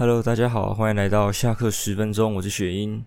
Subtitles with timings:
[0.00, 3.04] Hello，大家好，欢迎来到下课十分钟，我是雪英。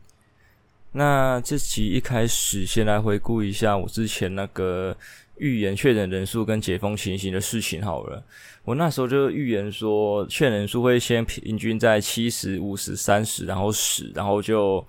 [0.92, 4.94] 那这期一开始，先来回顾一下我之前那个
[5.38, 8.22] 预言确诊人数跟解封情形的事情好了。
[8.66, 14.86] 我那时候就预言说，确诊人数会先平均在七十、五十、三十，然后十，然后就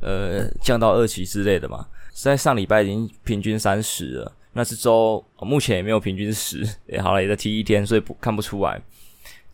[0.00, 1.84] 呃降到二级之类的嘛。
[2.12, 8.80] 在上礼拜已经平均三十了，那这周目前也没有平均十，也好了，也在提一天，所以不看不出来。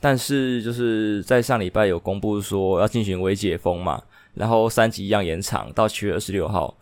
[0.01, 4.03] 但是就是在上礼拜有公布说要进行微解封嘛，
[4.35, 6.77] 然后三级一样延长到七月二十六号。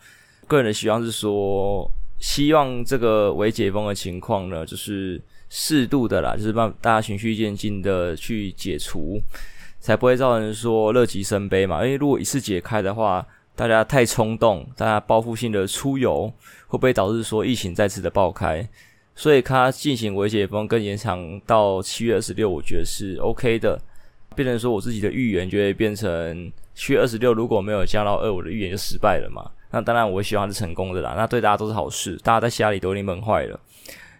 [0.47, 9.19] 个人的希望是说，希望这个微解封的情况呢，就是适度的啦，就是让大家循序渐进的去解除，
[9.79, 11.83] 才不会造成说乐极生悲嘛。
[11.83, 16.31] 因为如果一次解开的话，大家太冲动，大家报复性的出游，
[16.67, 18.67] 会不会导致说疫情再次的爆开？
[19.15, 23.79] 所以他进行微解封跟延长到七月二十六，我觉得是 OK 的。
[24.35, 29.49] 变成说我自己的预言就会变成七月二十六如果没有降到二，我的预言就失败了嘛。
[29.71, 33.57] 那当然我希望是成功的啦，那对大家都是好事，大家在家里都已经闷坏了。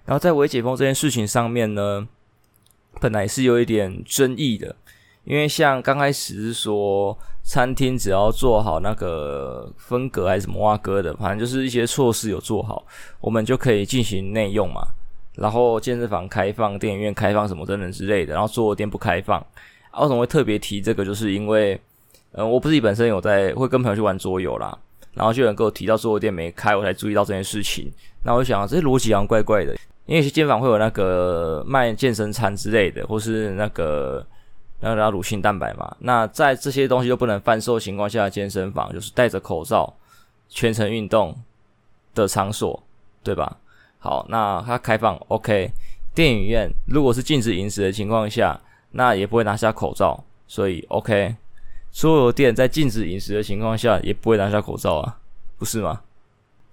[0.05, 2.07] 然后在微解封这件事情上面呢，
[3.01, 4.73] 本来是有一点争议的。
[5.25, 12.85] 因为像刚开始是说，餐厅只要做好那个分隔还是什么挖割的，反正就是一些措施有做好，
[13.19, 14.81] 我们就可以进行内用嘛。
[15.33, 19.39] 然后健身房开放、电影院开放什么等等之类的，然后桌游店不开放。
[19.89, 21.03] 啊，为什么会特别提这个？
[21.03, 21.79] 就是因为，
[22.33, 24.77] 嗯，我不自己本身有在会跟朋友去玩桌游啦，
[25.13, 27.91] 然后就有人跟我提到桌游店没开，我才注意到这件事情。
[28.23, 34.25] 那我就想，这些逻辑好像怪怪的，因为健身房会有那个卖健身餐之类的，或是那个。
[34.79, 35.95] 然后乳清蛋白嘛？
[35.99, 39.93] 那在这些东西都不能贩售情况下，健身房就是戴着口罩
[40.47, 41.35] 全程运动
[42.13, 42.83] 的场所，
[43.23, 43.57] 对吧？
[43.99, 45.71] 好，那它开放 OK。
[46.13, 48.59] 电影院如果是禁止饮食的情况下，
[48.91, 51.35] 那也不会拿下口罩，所以 OK。
[51.91, 55.17] 所有店在禁止饮食的情况下，也不会拿下口罩啊，
[55.57, 56.01] 不是吗？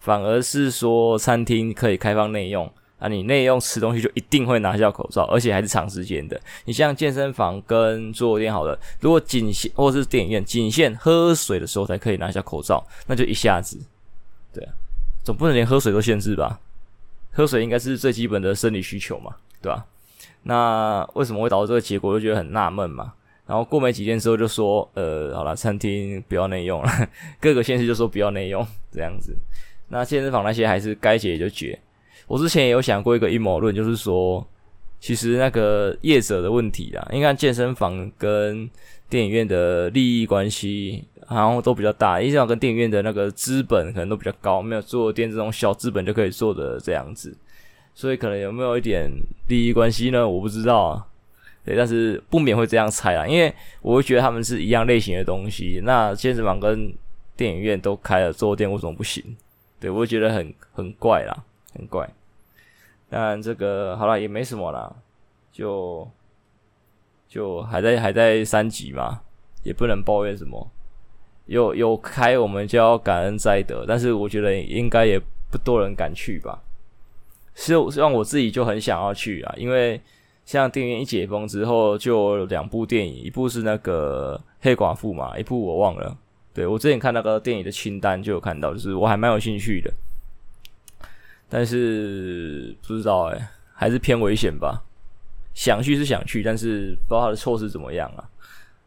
[0.01, 2.71] 反而是说餐厅可以开放内用。
[3.03, 6.41] 啊，你内用吃东西就一定会拿下口罩，而且还是长时间的。
[6.67, 13.77] 你像健身房跟桌游店好了，如果仅限或者是电影院仅限喝水的时候才可以拿下口罩，那就一下子，
[14.55, 14.73] 对啊，
[15.25, 16.61] 总不能连喝水都限制吧？
[17.33, 19.85] 喝水应该是最基本的生理需求嘛，对吧？
[20.45, 22.15] 那为什么会导致这个结果？
[22.15, 23.15] 就觉得很纳闷嘛。
[23.45, 26.89] 然后过没几天之后就说，呃，好了，餐厅不要内用了，
[27.41, 29.37] 各个县市就说不要内用这样子。
[29.89, 31.79] 那健身房那些还是该解就解。
[32.33, 34.43] 我之前也有想过一个阴谋论，就是说，
[34.99, 38.67] 其实那个业者的问题啦，应该健身房跟
[39.11, 47.37] 电影院的利益关系好像都比较大，因为这跟电影院的那个资本可能都比较高，没有做店这种小资本就可以做的这样子，
[47.95, 49.11] 所以可能有没有一点
[49.49, 50.27] 利益关系呢？
[50.27, 51.07] 我不知道啊，
[51.67, 56.91] 对，但是不免会这样猜啊，因为我会觉得他们是一样类型的东西，那健身房跟
[57.37, 59.23] 电影院都开了桌游店，为什么不行？
[59.79, 61.45] 对，我会觉得很很怪啦。
[61.75, 62.07] 很怪，
[63.15, 64.91] 但这个好了也没什么啦，
[65.53, 66.09] 就
[67.29, 69.21] 就还在还在三级嘛，
[69.63, 70.67] 也不能抱怨什么。
[71.45, 75.21] 有有开我们就要感恩摘得，但是我觉得应该也
[75.51, 76.59] 不多人敢去吧。
[77.55, 80.01] 是，让我自己就很想要去啊，因为
[80.47, 86.17] 像电影院一解封之后，就两部电影，一部是那个黑寡妇嘛，一部我忘了。
[86.55, 89.93] 对，我之前看那个电影的清单就有看到，就是我还蛮有兴趣的。
[91.55, 94.83] 但是不知道哎，还是偏危险吧。
[95.53, 98.25] 想去是想去，但是不知道它的措施怎么样啊，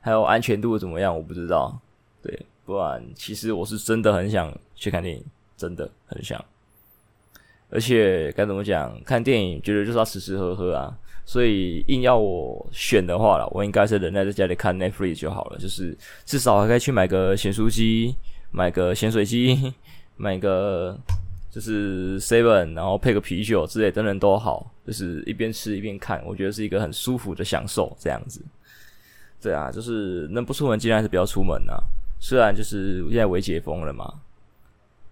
[0.01, 1.79] 还有安全度怎么样，我不知道。
[2.23, 5.23] 对，不然其实我是真的很想去看电影，
[5.55, 6.43] 真的很想。
[7.69, 10.91] 而且该怎么讲，看电影觉得就是要吃吃喝喝啊，
[11.23, 15.59] 所以硬要我选的话了，我应该是忍耐在家里看 Netflix 就好了。
[15.59, 15.95] 就是
[16.25, 18.15] 至少还可以去买个咸酥鸡，
[18.49, 19.71] 买个咸水鸡，
[20.17, 20.99] 买个。
[21.55, 28.41] 就是 seven，然后配个啤酒之类等等都好，就是一边吃一边看，我觉得是一个很舒服的享受，这样子。
[29.41, 31.79] 对啊，就是能不出门尽量是不要出门啊。
[32.19, 34.15] 虽然就是现在微解封了嘛，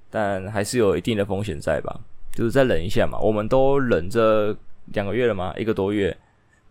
[0.10, 1.98] 但还是有一定的风险在吧？
[2.34, 4.54] 就是再忍一下嘛，我们都忍这
[4.88, 6.14] 两个月了嘛，一个多月，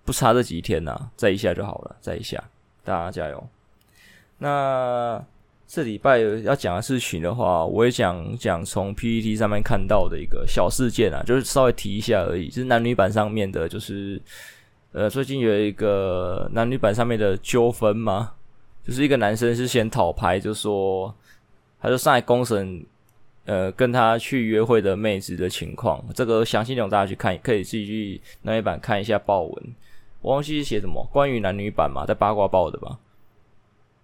[0.04, 2.44] 不差这几天呐、再一下就好了，再一下，
[2.84, 3.48] 大家加油。
[4.36, 5.24] 那。
[5.74, 12.48] 这礼拜要讲的事情的话，我也讲讲从 PPT 上面看到的一个小事件啊，就是稍微提一下而已。
[12.48, 14.20] 就是男女版上面的，就是
[14.92, 18.32] 呃，最近有一个男女版上面的纠纷嘛，
[18.86, 21.14] 就是一个男生是先讨拍，就说
[21.80, 22.84] 他就上来公审，
[23.46, 26.04] 呃，跟他去约会的妹子的情况。
[26.12, 29.74] 这个详细内容大家去看，可以自己去男女版看一下报文。
[30.20, 32.98] 我忘记是写什么关于男女版嘛，在八卦报的吧。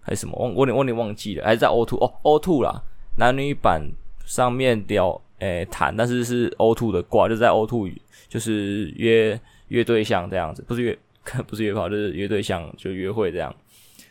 [0.09, 0.35] 还是什么？
[0.39, 2.83] 我我有点我点忘记了，还是在 O Two 哦 O Two 啦，
[3.19, 3.83] 男女版
[4.25, 7.89] 上面聊诶谈，但是是 O Two 的挂，就是在 O Two
[8.29, 9.39] 就是约
[9.69, 10.99] 约对象这样子，不是约
[11.47, 13.55] 不是约炮，就是约对象就约会这样。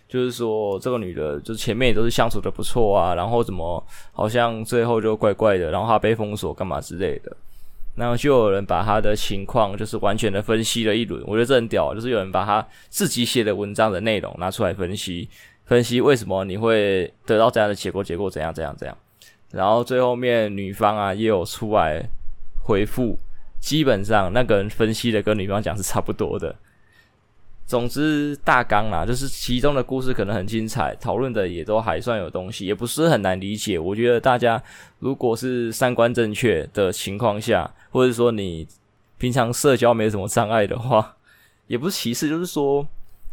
[0.08, 3.84] 就是说这个女的，就是前面也都是相处的不错啊，然后怎么
[4.14, 7.36] 好像最后就怪怪的，然后她被封锁干嘛之类的。
[7.96, 15.28] 然后就有人把他的情况就是完全的分析了一轮，我觉得这很屌，就是有人把他自己写的文章的内容拿出来分析，
[15.68, 18.98] 分析为什么你会得到这样的结果，结果怎样怎样怎样。
[19.52, 22.04] 然后最后面女方啊也有出来
[22.64, 23.18] 回复，
[23.60, 26.56] 基本上那个人分析的跟女方讲是差不多的。
[27.66, 33.78] 总之大纲啦，就是其中的故事可能很精彩，讨论的也都还算有东西，也不是很难理解。
[33.78, 34.62] 我觉得大家
[35.00, 38.66] 如果是三观正确的情况下，或者说你
[39.18, 41.18] 平常社交没什么障碍的话，
[41.68, 42.88] 也不是歧视，就是说，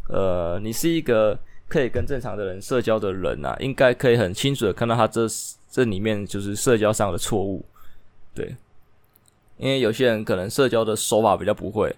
[0.08, 1.38] 呃，你是一个
[1.74, 5.26] 可以跟正常的人社交的人啊，应该可以很清楚的看到他这
[5.68, 7.64] 这里面就是社交上的错误，
[8.32, 8.54] 对，
[9.56, 11.92] 因为有些人可能社交的手法比较不会。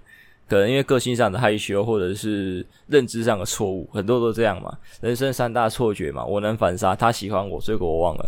[0.48, 4.78] 可能因为个性上的害羞，或者是认知上的错误，很多都这样嘛。
[5.02, 8.26] 人生三大错觉嘛，我能反杀，他喜欢我，结果我忘了。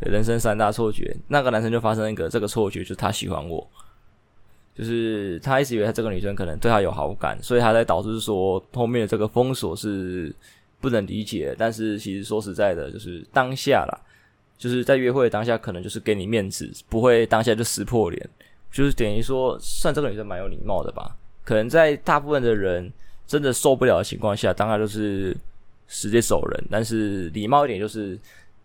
[0.00, 3.64] 人生三大错觉，那个男生就发生一个这个错觉，就是他喜欢我，
[4.78, 10.32] 就是他一直以为他这个女生可能对他有好感，所以他才导致说后面的这个封锁是
[10.80, 11.52] 不能理解。
[11.58, 14.00] 但是其实说实在的，就是当下啦，
[14.56, 18.30] 就是在约会的当下，可能就是给你面子，不会当下就撕破脸。
[18.70, 21.16] 就是等于说，算这个女生蛮有礼貌的吧？
[21.42, 22.92] 可能在大部分的人
[23.26, 25.36] 真的受不了的情况下，当然就是
[25.88, 26.64] 直接走人。
[26.70, 28.16] 但是礼貌一点，就是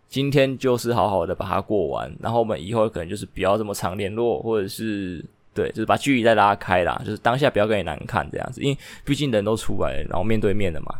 [0.09, 7.01] 今天就是好好的把它过完，然后我们以后可能就是不要这么常联络，或者是对，就是把距离再拉开啦。
[7.05, 10.95] 就是当下不要跟你难看这样子，因为毕竟人都出来，然后面对面的嘛。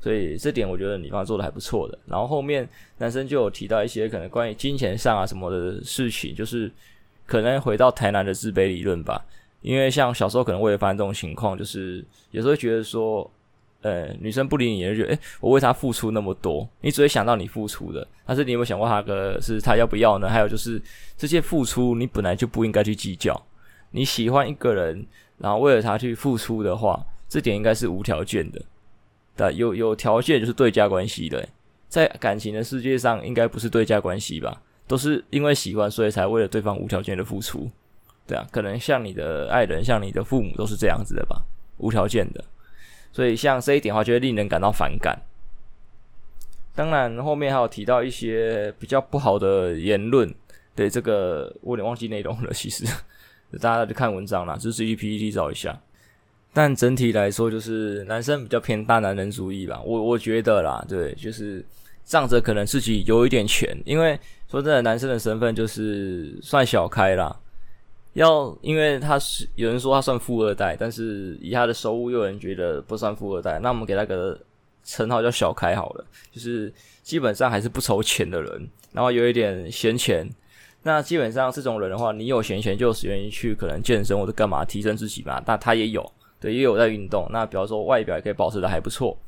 [0.00, 1.98] 所以这点我觉得女方做的还不错的。
[2.06, 2.68] 然后后面
[2.98, 6.70] 男生就有提到一些可能关于金钱上啊什么的事情，就是。
[7.28, 9.20] 可能回到台南的自卑理论吧，
[9.60, 13.28] 因为像小时候可能会发生这种情况，就是有时候觉得说，
[13.82, 20.28] 呃，女生不理你，就觉得，诶，我为她付出那么多，你只会想到你付出的，但是你有没有想过，她个是他要不要呢？
[20.28, 20.80] 还有就是
[21.16, 23.34] 这些付出，你本来就不应该去计较。
[23.90, 25.06] 你喜欢一个人，
[25.38, 28.60] 然后为了他去付出的话，这点应该是无条件的。
[29.36, 31.46] 对，有有条件就是对价关系的，
[31.88, 34.62] 在感情的世界上，应该不是对价关系吧？
[34.86, 37.68] 都是因为喜欢，所以才为了对方无条件的付出，
[38.26, 41.42] 对啊，可能像你的爱人，像你的父母都是这样子的吧，
[41.78, 42.44] 无条件的。
[43.12, 45.20] 所以像这一点的话，就会令人感到反感。
[46.74, 50.32] 当然，后面还有提到一些比较不好的言论，
[50.74, 52.52] 对这个我有点忘记内容了。
[52.52, 52.84] 其实
[53.60, 55.78] 大家去看文章啦，就是 PPT 找一下。
[56.52, 61.64] 但整体来说，就是男生比较偏大男人主义吧，我我觉得啦，对，就是。
[62.08, 64.16] 仗着可能自己有一点钱，因为
[64.48, 67.36] 说真的，男生的身份就是算小开啦。
[68.12, 73.58] 要因为他是有人说他算富二代，但是以他的收入，又有人觉得不算富二代。
[73.58, 74.38] 那我们给他个
[74.84, 76.72] 称号叫小开好了，就是
[77.02, 80.30] 基本上还是不愁钱的人，然后有一点闲钱。
[80.86, 85.42] 那基本上这种人的话，你有闲钱就愿意去可能健身或者干嘛提升自己嘛。
[85.44, 87.28] 那他也有，对，也有在运动。
[87.32, 89.18] 那比方说外表也可以保持得还不错。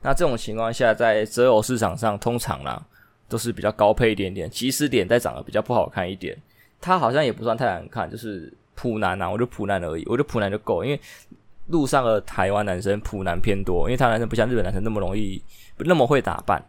[0.00, 2.82] 那这种情况下，在择偶市场上，通常啦
[3.28, 6.34] 都是比较高配一点点，起始点再长得比较不好看一点。
[6.80, 10.82] 他好像也不算太难看，就是普男呐，我就普男而已，我就普男就够。
[10.82, 10.98] 因为
[11.66, 15.42] 路上的台湾男生普男偏多，因为台湾男生不像日本男生那么容易
[15.76, 16.64] 那么会打扮，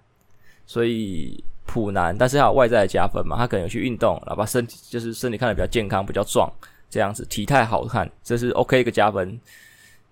[0.65, 6.51] 所以普男，但是他有外在的加分嘛，他可能有去运动，然后把身体就是身体看得比较健康、比较壮，
[6.89, 9.39] 这样子体态好看，这是 OK 一个加分。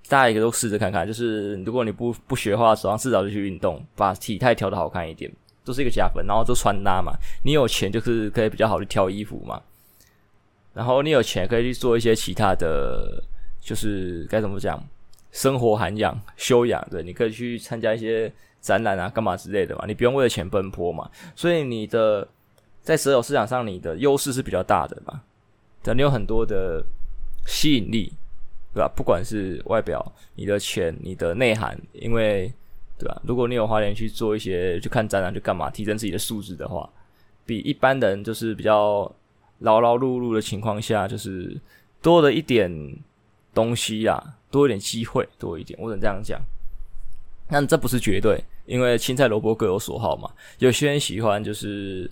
[0.10, 5.32] 大家一个都试着看看，就是如果你不不学的话，手上至少就去运动，把体态调得好看一点，
[5.64, 6.26] 都是一个加分。
[6.28, 7.14] 然后就穿搭嘛，
[7.46, 9.62] 你有钱就是可以比较好去挑衣服嘛。
[10.74, 13.24] 然后你有钱可以去做一些其他的，
[13.62, 14.84] 就是该怎么讲，
[15.32, 16.86] 生活涵养、修养。
[16.92, 18.32] 对，你可以去参加一些
[18.64, 19.86] 展览啊、干嘛之类的嘛。
[19.86, 21.08] 你不用为了钱奔波嘛。
[21.36, 22.28] 所以你的
[22.82, 25.22] 在所有市场上，你的优势是比较大的嘛。
[25.84, 26.84] 对，你有很多的
[27.46, 28.12] 吸引力。
[28.76, 28.92] 对吧？
[28.96, 30.04] 不管是外表、
[30.34, 32.52] 你的钱、你的内涵，因为
[32.98, 33.22] 对吧？
[33.24, 36.90] 如果你有花钱去做一些、去看展览、去干嘛，提升自己的素质的话，
[37.46, 39.02] 比一般人就是比较
[39.60, 41.56] 劳劳碌碌的情况下，就是
[42.02, 42.68] 多了一点
[43.54, 46.42] 东西啊，多一点机会，多一点，我只能这样讲。
[47.48, 50.30] 但这不是绝对，因为青菜萝卜各有所好嘛。
[50.60, 52.10] 有些人喜欢就是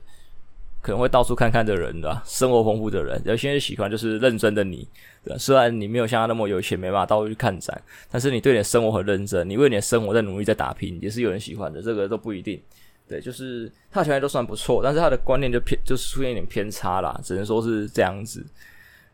[0.82, 2.24] 可能会到处看看的人，对吧？
[2.26, 4.88] 生活丰富的人，有些人喜欢就是认真的你，
[5.24, 5.38] 对吧？
[5.38, 11.82] 虽然你没有像他那么有钱，没办法到处去看展，但是你对你的生活很认真，你为你的生活在努力在打拼，也是有人喜欢的。
[11.82, 12.62] 这个都不一定，
[13.08, 18.44] 对，就是他的条件都算不错，但是他的观念就偏，就是出现一点偏差啦，只能说是这样子。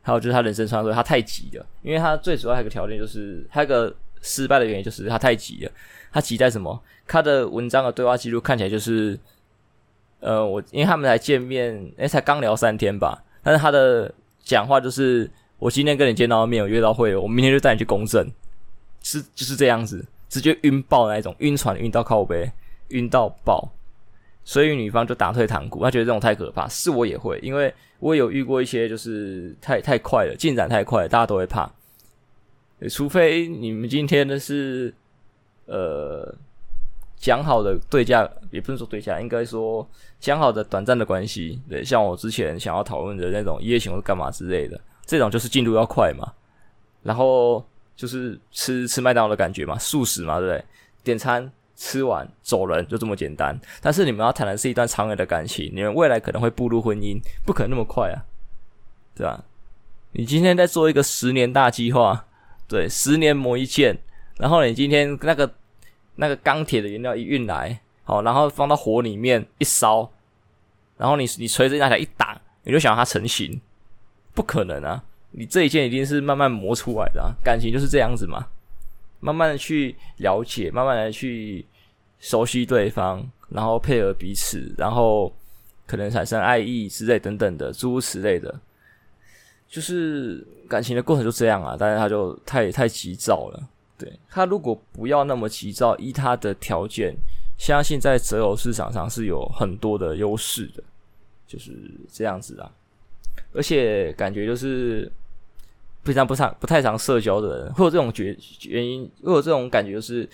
[0.01, 5.71] 还有就是他人生创作，他太急了，因为他最主要还有一个条件就是，他一个失败的原因就是他太急了。
[6.11, 6.81] 他急在什么？
[7.07, 9.19] 他的文章的对话记录看起来就是。
[10.19, 13.23] 呃，我因为他们才见面，诶、才刚聊三天吧。
[13.43, 14.11] 但是他的
[14.43, 18.27] 讲话就是，我今天跟你见到面，我约到会，我明天就带你去公证，
[19.03, 22.51] 是就是这样子，直接晕爆那一种，晕船晕到靠背，
[22.87, 23.71] 晕到爆。
[24.43, 26.67] 所以女方就打退堂鼓，她觉得这种太可怕。
[26.67, 31.71] 是我也会，因为我有遇过一些，就是太太快了，进展太快了，大家都会怕。
[32.89, 34.91] 除非你们今天的是，
[35.67, 36.35] 呃。
[37.19, 39.85] 讲好的对价，也不是说对价，应该说
[40.19, 41.59] 讲好的短暂的关系。
[41.67, 46.31] 对，像我之前想要讨论的那种一夜情或干嘛之类的，这种就是进度要快嘛。
[47.01, 50.63] 然后就是吃吃麦当劳的感觉嘛，速食嘛，对不对？
[51.03, 53.59] 点餐吃完走人就这么简单。
[53.81, 58.21] 但是你们要谈的是一段长远的感情，你们未来可能会步入婚姻，不可能那么快啊，
[59.15, 59.43] 对吧？
[60.11, 62.27] 你今天在做一个十年大计划，
[62.67, 63.97] 对，十年磨一剑，
[64.37, 65.51] 然后你今天那个。
[66.19, 70.11] 那个钢铁的原料一运来，好，然后放到火里面一烧，
[70.97, 73.61] 然后你你锤子拿起来一打，你就想要它成型，
[74.33, 75.03] 不可能啊！
[75.29, 78.47] 你这一件一定是慢慢磨出来的，感情就是这样子嘛，
[79.19, 81.63] 慢慢的去了解，慢慢的去
[82.17, 85.31] 熟悉对方，然后配合彼此，然后
[85.85, 88.59] 可能产生爱意之类等等的诸如此类的，
[89.69, 93.63] 就是感情的过程就这样啊，但是他就太太急躁了。
[93.97, 97.15] 对，他如果不要那么急躁，依他的条件，
[97.57, 100.83] 相信在择偶市场上是有很多的优势的，
[101.47, 101.71] 就是
[102.11, 102.71] 这样子啊。
[103.53, 105.11] 而且感觉就是
[106.03, 108.37] 非常不常不太常社交的人，会有这种觉
[108.69, 110.29] 原因，会有这种感觉，就是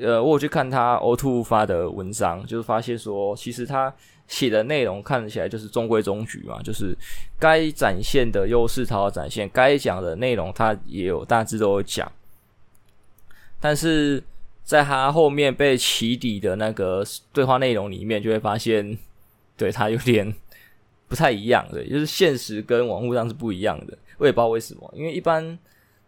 [0.00, 3.94] 呃，我有去看他 O2 发的文章，就是发现说，其实他
[4.28, 6.96] 写的内容看起来就是中规中矩嘛，就是
[7.38, 12.10] 该展现的优势他要展现，该讲的内容他也有大致都有讲。
[13.60, 14.22] 但是
[14.62, 18.98] 在他后面被起底的那个对话内容里面，就会发现，
[19.56, 20.34] 对他有点
[21.08, 23.96] 不太一样，的，就是现实跟网络上是不一样的。
[24.18, 25.58] 我也不知道为什么，因为一般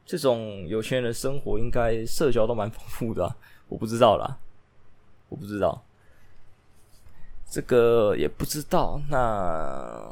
[0.05, 3.35] 这种有钱人的生活应该社交都蛮丰富的，
[3.69, 4.38] 我不知道啦，
[5.29, 5.83] 我不知道，
[7.50, 9.00] 这个也不知道。
[9.11, 10.11] 那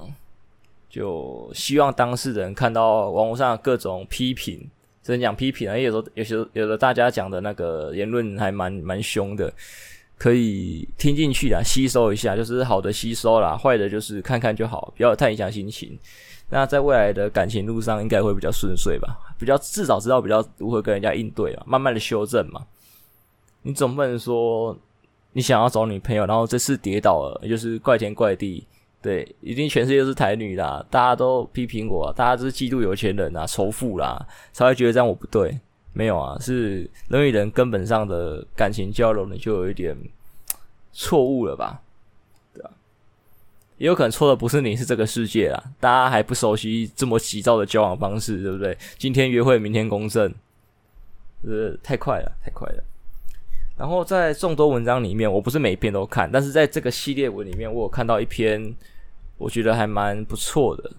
[0.88, 4.70] 就希望当事人看到网络上各种批评。
[5.04, 9.52] 只能讲批评啊，有时候有时有的大家讲的那个言论还蛮蛮凶的，
[10.16, 15.96] 可以听进去啦，吸收一下，就是好的吸收啦，坏的就是看看就好，不要太影响心情。
[16.48, 22.64] 那在未来的感情路上，应该会比较顺遂吧，比较至少知道比较如何跟人家应对啊，慢慢的修正嘛。
[23.62, 24.74] 你总不能说
[25.34, 28.66] 你想要找女朋友，然后这次跌倒了，就是怪天怪地。
[29.04, 35.60] 对，一定全世界都是台女啦，大家都批评我，大家都是嫉妒有钱人啊，仇富啦，才会觉得这样我不对。
[35.92, 39.94] 没有啊，是人与人根本上的感情交流呢，就有一点
[40.94, 41.82] 错误了吧？
[42.54, 42.70] 对啊，
[43.76, 45.64] 也有可能错的不是你，是这个世界啊。
[45.78, 48.74] 大家还不熟悉这么急躁的交往方式，对不对？
[48.96, 50.34] 今天约会，明天公证，
[51.42, 52.82] 呃，太快了，太快了。
[53.76, 58.74] 然后在众多文章里面，我不是每一篇都看，但是在这个系列文里面，我有看到一篇。
[59.36, 60.90] 我觉得还蛮不错的，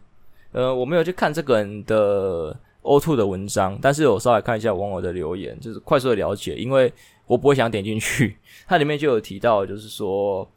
[0.52, 6.92] 呃，我没有去看这个人的 O2 的文章，但是我稍微看一下网友的留言，就是快速的了解，因为
[7.28, 8.38] 我不会想点进去。
[8.68, 10.48] 它里面就有提到，就是说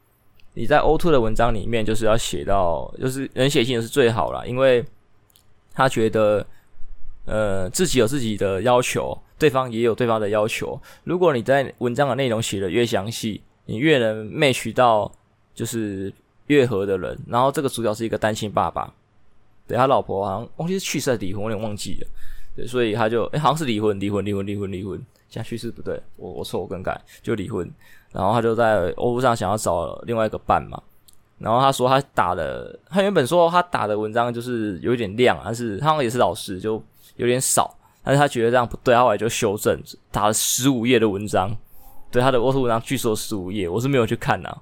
[0.55, 4.85] 你在 O2 的文章里面，就是要写到，就是能写信是最好啦，因为
[5.73, 6.45] 他觉得，
[7.27, 10.79] 呃，自己有自己的要求，对方也有对方的要求。
[11.05, 15.11] 如果你在文章的内容写得越详细，你越能 match 到，
[15.55, 16.13] 就是。
[16.49, 18.93] 越合的人，然后这个主角是一个单亲爸爸，
[19.67, 22.07] 对，他老婆好像忘记是去世还是离婚，我有点忘记了，
[22.57, 27.71] 对，所以他就诶好像是离婚，离婚，离婚，离婚，离婚，现在去世不对，我我错，我更改，就离婚，
[28.13, 30.83] 然后他就在欧陆上想要找另外一个伴嘛，
[31.39, 36.83] 然后他说他打的，他原本说他打的文章就是有点亮，但是他好像也是老师，就
[37.17, 39.79] 有点少，但是他觉得这样不对，后来就修正，
[40.11, 41.55] 打了十五页的文章，
[42.11, 44.57] 对，他的欧陆文章据说十五页，我是没有去看呐，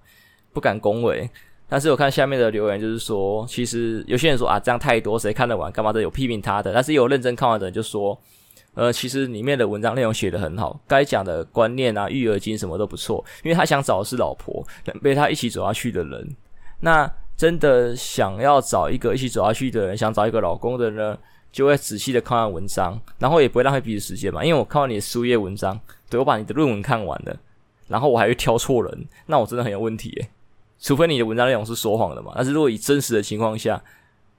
[0.53, 1.31] 不敢恭维。
[1.69, 5.71] 但是我看下面的留言，就是说，其实有些人说啊，这样太多，谁看得完？
[5.73, 6.01] 干嘛的？
[6.01, 8.17] 有批评他的，但是有认真看完的人就说，
[8.75, 16.37] 呃，其实里面的文章内容写得很好，该讲的观念啊、育儿经什么都不错，因为他想找的是老婆，能陪他一起走下去的人。
[16.81, 21.19] 那真的想要找一个一起走下去的人，想找一个老公的呢，
[21.51, 24.45] 就会仔细的看完文章，然后也不会浪费彼此时间嘛。
[24.45, 27.37] 因为我看完你的书页文章，对，我把你的论文看完了，
[27.89, 30.29] 然后我还会挑错人，那我真的很有问题诶。
[30.79, 33.83] 除非你的文章内容是说谎的嘛，但是如果以真实的情况下，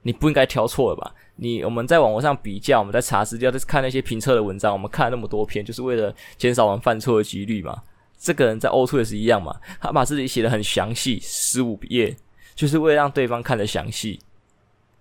[0.02, 1.12] 你不应该挑错了吧？
[1.36, 7.82] 你我们在网络上比较，我们在查资料，在看那些评测的文章，我们看了那么多篇，就是为了减少我们犯错的几率嘛。
[8.18, 12.16] 这个人在 O Two 也是一样嘛，他把自己写的很详细，十五页，
[12.54, 14.18] 就是为了让对方看得详细。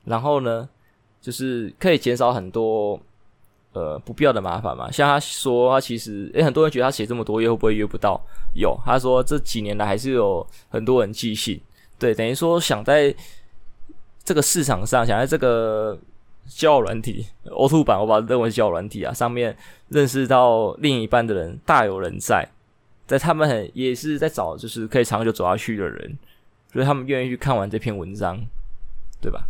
[0.06, 0.70] 然后呢，
[1.20, 3.00] 就是可以减少很多
[3.78, 4.90] 呃不必要的麻烦嘛。
[4.92, 8.20] 像他说，他其实诶，很多人觉得他写这么多页会不会约不到？
[8.56, 11.62] 有，他说这几年来还是有很多人寄信，
[12.00, 13.14] 对，等于说想在
[14.24, 15.98] 这个市场上，想在这个
[16.48, 19.56] 交友软体 O2 版，我把它认为是交友软体啊，上面
[19.90, 22.48] 认识到另一半的人大有人在。
[23.06, 26.18] 在他们很也是在找，就是可以长久走下去的人，
[26.74, 28.38] 所以他们愿意去看完这篇文章，
[29.22, 29.48] 对吧？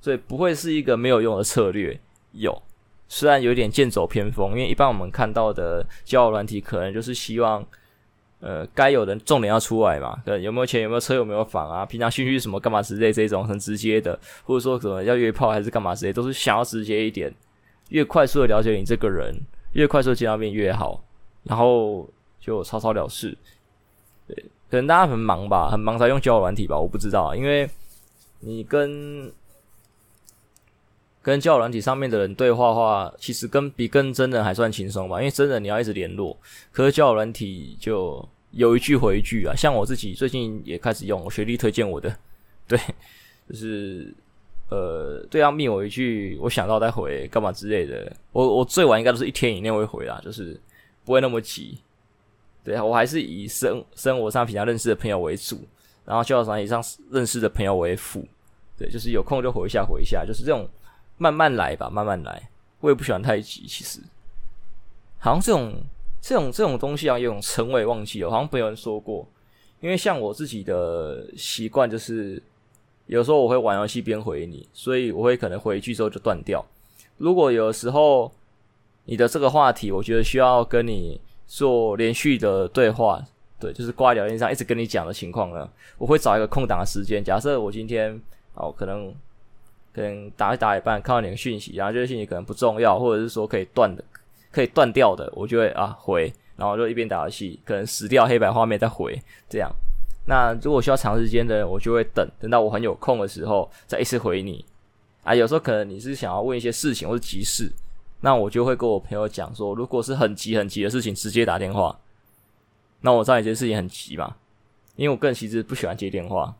[0.00, 1.98] 所以不会是一个没有用的策略。
[2.32, 2.62] 有，
[3.08, 7.64] 虽然有点剑走偏锋，因为一般我们看到的交友软体，可能就是希望，
[8.40, 17.32] 呃，该有的重点要出来嘛，对，有没有钱，有没有车，有没有房啊，平常兴趣什么，干嘛之类这种很直接的，或者说什么要约炮还是干嘛之类，都是想要直接一点，
[17.90, 19.34] 越快速的了解你这个人，
[19.72, 21.02] 越快速的见到面越好，
[21.42, 22.08] 然后。
[22.38, 23.36] 就草草了事，
[24.28, 24.36] 对，
[24.70, 27.68] 可能大家很忙吧，很忙才用交友软体吧，我不知道，因为
[28.38, 29.32] 你跟
[31.26, 36.36] 跟交友软体上面的人对话的话，其实跟比跟真人还算轻松吧，因为真人你要一直联络，
[36.70, 42.16] 可是交友软体就有一句回一句啊，像我自己最近也开始用，我学弟推荐我的，
[42.68, 42.78] 对，
[43.48, 44.14] 就是
[44.70, 50.56] 呃，对方密我一句，我想到再回干嘛之类的，我我最晚应该都是一天以内会回啦，就是
[51.04, 51.76] 不会那么急。
[52.62, 55.58] 对啊，我还是以生生活上平常认识的朋友为主，
[56.04, 56.80] 然后交友软体上
[57.10, 58.24] 认识的朋友为辅。
[58.78, 60.68] 对，就是有空就回一下，回一下，就是这种
[61.18, 62.50] 慢慢来吧，慢慢来。
[62.80, 64.00] 我也不喜欢太急，其实。
[65.18, 65.74] 好像这种
[66.20, 69.26] 这种这种东西啊，有种称谓忘记了，好像没有人说过。
[69.80, 72.42] 因为像我自己的习惯，就是
[73.06, 76.64] 有时候我会玩游戏边回你，所以我会可能回一句之后就断掉。
[77.16, 78.32] 如果有时候
[79.04, 81.20] 你的这个话题，我觉得需要跟你。
[81.48, 83.24] 做连续的对话，
[83.60, 87.22] 对，就是挂在聊天上一直跟你讲的情况呢，我会找一个空档的时间。
[87.22, 88.20] 假设我今天
[88.54, 89.14] 哦，可能
[89.96, 94.04] 可能打一打一半，看到你的讯息，然后这个讯息可能不重要，或者是说可以断的，
[94.50, 99.72] 可以断掉的，我就会啊回，然后就一边打游戏，可能死掉黑白画面再回这样。
[100.26, 104.62] 那如果需要长时间的，我就会等，等到我很有空的时候再一次回你。
[105.22, 107.72] 啊，有时候可能你是想要问一些事情或是急事。
[108.20, 111.98] 那我就会跟我朋友讲说，如果是很急很急的事情，直接打电话。
[113.00, 114.36] 那我知道你这件事情很急嘛，
[114.96, 116.54] 因为我个人其实不喜欢接电话，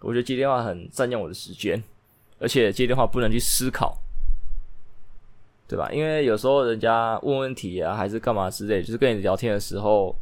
[0.00, 1.82] 我觉得接电话很占用我的时间，
[2.38, 3.96] 而且接电话不能去思考，
[5.66, 5.90] 对吧？
[5.92, 10.14] 因为有时候人家问问题啊，还是干嘛之类，就是跟你聊天的时候，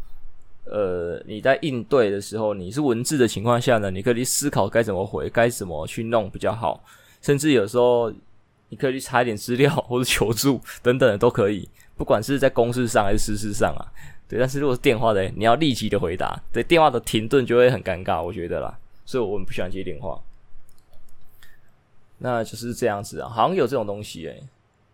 [0.65, 6.83] 呃，你在应对的时候，你是文字的情况下呢，你可以去思考该怎么回，该怎么去弄比较好，
[7.21, 8.13] 甚至有时候。
[8.69, 13.87] 你可以去查一点资料，或者求助等等的都可以，不管是在公事上还是私事上啊，
[14.29, 14.41] 对。
[14.41, 20.21] 但是如果是电话的，你要立即的回答，对，电话的停顿就会很尴尬，我觉得啦，所以我们不喜欢接电话。
[22.19, 24.43] 那就是这样子啊，好像有这种东西诶、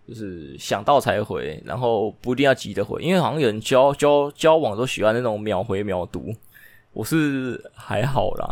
[0.09, 6.35] 就是想到才回，然后不一定要急着回，因为好像有人交交交往都喜欢那种秒回秒读，
[6.93, 8.49] 我是还好啦，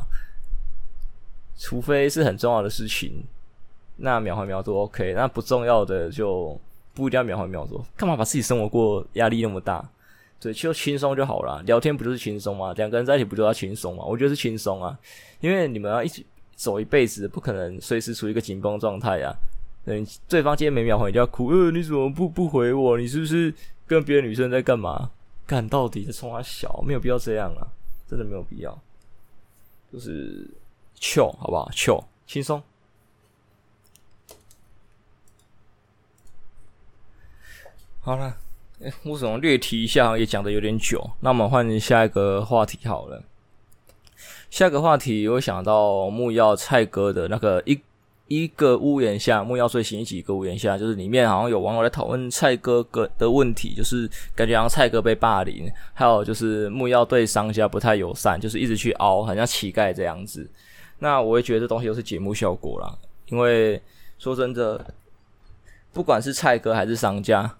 [1.59, 3.25] 除非是很重要的事情。
[4.03, 6.59] 那秒回秒读 OK，那不重要的就
[6.95, 7.85] 不一定要秒回秒读。
[7.97, 9.87] 干嘛把自己生活过压力那么大？
[10.41, 11.63] 对，就轻松就好了。
[11.67, 12.73] 聊天不就是轻松吗？
[12.79, 14.03] 两个人在一起不就要轻松吗？
[14.07, 14.99] 我觉得是轻松啊，
[15.41, 16.25] 因为你们要一起
[16.61, 19.35] 走一辈子，不可能随时处于一个紧绷状态啊。
[19.83, 22.99] 对，对方今天没秒回你就要哭，呃，你怎么不不回我？
[22.99, 23.53] 你是不是
[23.87, 25.11] 跟别的女生在干嘛？
[25.47, 27.67] 干到底在冲他小，没有必要这样啊，
[28.07, 28.79] 真的没有必要。
[29.91, 30.47] 就是
[30.99, 32.63] chill 好不好？chill 轻松。
[38.01, 38.37] 好了，
[38.81, 41.11] 诶，为什么略提一下也讲的有点久？
[41.21, 43.25] 那我们换下一个话题好了。
[44.51, 47.81] 下个话题，我想到木曜蔡哥的那个一
[48.27, 60.49] 一个屋檐下，木曜最新一集一个屋檐下，就是里面好像有网友在讨论蔡哥哥的问题，就是感觉好像蔡哥被霸凌，还有就是木曜对商家不太友善，就是一直去凹，很像乞丐这样子。
[60.99, 62.93] 那我也觉得这东西都是节目效果啦，
[63.27, 63.81] 因为
[64.19, 64.85] 说真的，
[65.93, 67.57] 不管是蔡哥还是商家。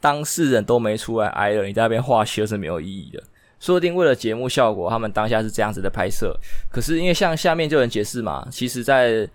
[0.00, 3.20] 当事人都没出来挨了，你在那边画戏是没有意义的。
[3.60, 6.38] 说不定为了节目效果，他们当下是这样子的拍摄。
[6.70, 9.28] 可是因为像下面就能解释嘛，其实在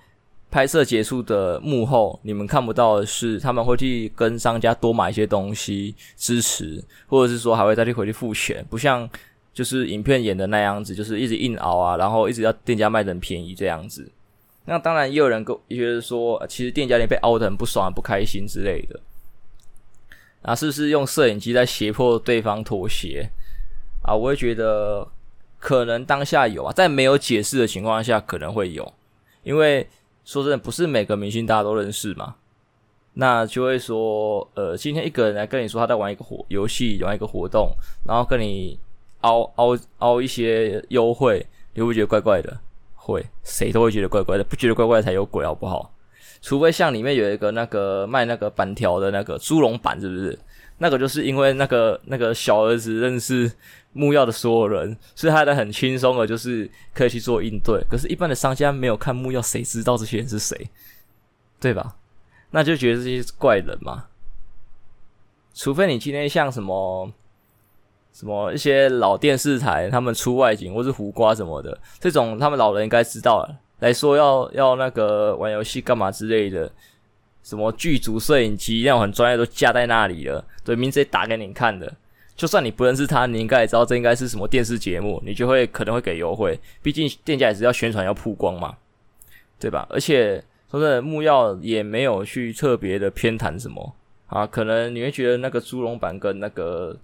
[0.49, 9.09] 拍摄结束的幕后，你们看不到的是他们会去跟商家多买一些东西支持，或者是说还会再去回去付钱，不像
[9.53, 14.09] 就是影片演的那样子，就是一直硬熬啊，然后一直要店家卖得很便宜这样子。
[14.65, 18.99] 那当然也有人跟觉得说，其实店家也被凹得很不爽、不开心之类的。
[20.43, 23.29] 啊，是不是用摄影机在胁迫对方妥协？
[24.03, 25.07] 啊，我会觉得
[25.59, 28.93] 可能当下有啊，在没有解释的情况下可能会有，
[29.43, 29.87] 因为
[30.23, 32.35] 说真的，不是每个明星大家都认识嘛，
[33.13, 37.71] 那就会说，呃，今天一个人来跟你说他在玩一个活游戏，玩一个活动，
[38.05, 38.77] 然后跟你
[39.21, 42.59] 凹凹凹一些优惠，你会觉得怪怪的？
[42.95, 45.93] 会，谁都会觉得怪怪的，不觉得怪怪才有鬼，好不好？
[46.41, 50.37] 除非像里面有一个那个卖那个板条的那个猪笼板，是不是？
[50.79, 53.49] 那个就是因为那个那个小儿子认识
[53.93, 57.81] 木曜的所有人，所以他的很轻松的，就是可以去做应对。
[57.89, 60.69] 可是，一般的商家没有看木曜，谁知道这些人是谁？
[61.59, 61.95] 对吧？
[62.51, 64.05] 那就觉得这些是怪人嘛。
[65.53, 67.11] 除非你今天像什么
[68.11, 73.59] 什么一些老电视台，他们出外景或是胡瓜什么的，这种他们老人应该知道了。
[73.79, 76.71] 来说要要那个玩游戏干嘛之类的，
[77.43, 81.93] 什么剧组摄影机那种很专业都架在那里了，对，名字也打给你看的。
[82.35, 86.59] 就算你不认识他，你应该也知道这应该是什么电视节目，你就会可能会给优惠。
[86.81, 88.75] 毕竟店家也是要宣传要曝光嘛，
[89.59, 89.87] 对吧？
[89.89, 93.93] 而且说真的，木曜也没有去特别的偏袒什么
[94.27, 96.95] 啊，可能你会觉得那个猪笼版跟那个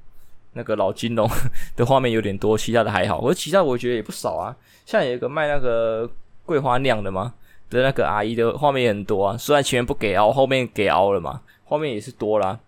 [0.54, 1.30] 那个老金龙
[1.78, 3.26] 的画面有点多，其他的还好。
[3.28, 6.10] 而其他我觉得也不少啊，像有一个卖那个。
[6.50, 7.36] 桂花酿的吗？
[7.70, 12.60] 的那个阿姨的画面也很多啊，虽然前面不给凹，后面给凹了嘛，画面也是多啦。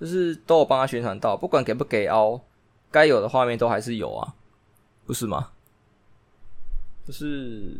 [0.00, 2.40] 就是都有帮他宣传到，不管给不给凹，
[2.90, 4.34] 该有的画面都还是有啊，
[5.06, 5.50] 不是吗？
[7.06, 7.76] 就是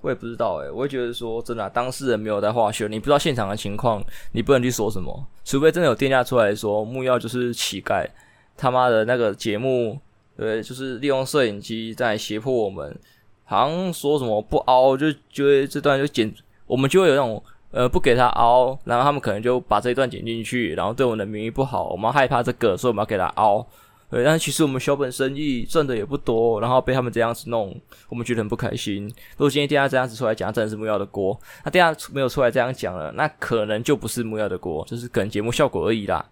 [0.00, 8.08] 我也不知道诶、我也觉得说真的、当事人没有在画秀，你不知道现场的情况，你不能去说什么，除非真的有店家出来说木曜就是乞丐，
[8.56, 10.00] 他妈的那个节目。
[10.34, 12.98] 对，就是利用摄影机在胁迫我们，
[13.44, 16.34] 好像说什么不凹就就会这段就剪，
[16.66, 17.40] 我们就会有那种
[17.72, 23.66] 呃不给他凹，然后他们可能就把这一段剪进去，然后对我们的名誉不好，我们害怕这个，所以我们要给他凹。
[24.08, 27.74] 对，但是其实我们小本生意赚的也不多，然后被他们这样子弄，
[28.08, 29.06] 我们觉得很不开心。
[29.06, 36.24] 如果今天店家这样子出来讲，真的是木曜的锅，那店家没有出来这样讲了，那可能就不是木曜的锅，就是可能节目效果而已啦。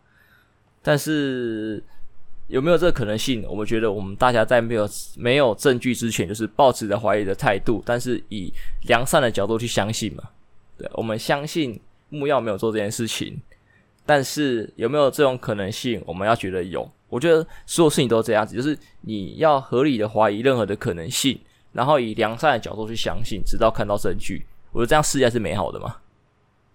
[0.83, 1.83] 但是。
[2.49, 3.45] 有没有这个可能性？
[3.49, 4.85] 我们觉得，我们大家在没有
[5.17, 8.53] 没有证据之前，就是抱持着怀疑的态度，但是以
[8.89, 10.25] 良善的角度去相信嘛。
[10.95, 13.41] 我们相信木曜没有做这件事情，
[14.07, 16.03] 但是有没有这种可能性？
[16.07, 16.89] 我们要觉得有。
[17.09, 21.39] 我觉得所有事情都这样子，就是你要合理的怀疑任何的可能性，
[21.73, 24.47] 然后以良善的角度去相信，直到看到证据。
[24.73, 25.97] 我觉得这样世界是美好的吗？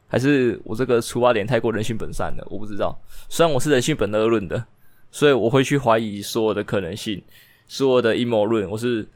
[0.08, 2.48] 还是我这个出发点太过人性本善了？
[2.50, 2.98] 我不知道。
[3.30, 4.66] 虽然我是人性本恶论的。
[5.12, 7.24] 所以我会去怀疑所有的可能性，
[7.70, 9.08] 所有的阴谋论，我是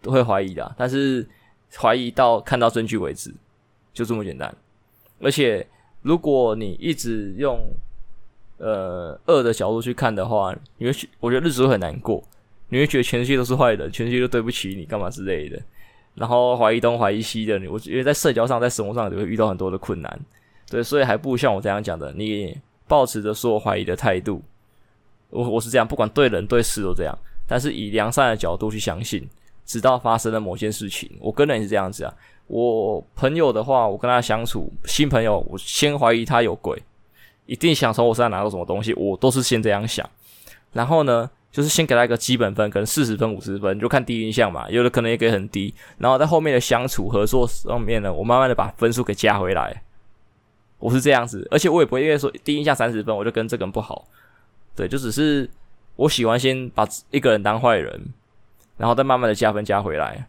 [0.00, 0.74] 都会怀疑的。
[0.78, 1.28] 但是
[1.76, 3.30] 怀疑到看到证据为止，
[3.92, 4.54] 就这么简单。
[5.20, 5.66] 而且
[6.02, 7.58] 如果你一直用
[8.58, 12.22] 呃恶的角度去看的话，你会我觉得日子会很难过。
[12.72, 15.60] 你会觉得全世界都是坏人，全世界都对不起你，干嘛之类的。
[16.14, 20.20] 然后怀疑东怀疑西的你，我觉得在社交上，在生活上，你会遇到很多的困难。
[20.68, 24.40] 对，所以还不如像我这样讲的，你抱持着所有怀疑的态度。
[25.30, 29.28] 我我是这样，不管对人对事都这样，但是以良善的角度去相信，
[29.64, 31.10] 直到发生了某件事情。
[31.20, 32.14] 我个人也是这样子啊。
[32.50, 36.82] 我朋友的话，我跟他相处，新朋友，我先怀疑他有鬼，
[37.46, 40.04] 一定想从我身上拿到什么东西，我都是先这样想。
[40.72, 44.68] 然后呢，就是先给他一个基本分，可能四十分、五十分，就看第一印象嘛。
[44.68, 49.80] 有的可能也给很低，然后在后面的相处合作上面呢，我慢慢的把分数给加回来。
[50.80, 54.08] 我是这样子，而且我也不会因为说第一印象三十分，我就跟这个人不好。
[54.74, 55.48] 对，就只是
[55.94, 58.12] 我喜欢先把一个人当坏人，
[58.76, 60.26] 然后再慢慢的加分加回来。